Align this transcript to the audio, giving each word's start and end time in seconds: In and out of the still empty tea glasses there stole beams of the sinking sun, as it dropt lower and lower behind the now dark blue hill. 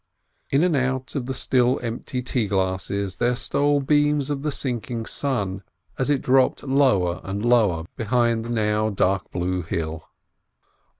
In 0.49 0.63
and 0.63 0.75
out 0.75 1.13
of 1.13 1.27
the 1.27 1.33
still 1.35 1.79
empty 1.83 2.23
tea 2.23 2.47
glasses 2.47 3.17
there 3.17 3.35
stole 3.35 3.81
beams 3.81 4.31
of 4.31 4.41
the 4.41 4.51
sinking 4.51 5.05
sun, 5.05 5.61
as 5.99 6.09
it 6.09 6.23
dropt 6.23 6.63
lower 6.63 7.21
and 7.23 7.45
lower 7.45 7.85
behind 7.97 8.45
the 8.45 8.49
now 8.49 8.89
dark 8.89 9.29
blue 9.29 9.61
hill. 9.61 10.09